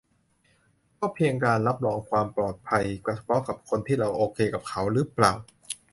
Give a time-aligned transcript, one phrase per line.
[0.99, 2.85] ก็เพียงการรับรองความปลอดภัย
[3.17, 5.33] เฉพาะกับคนที่เราโอเคกับเขาหรือเปล่า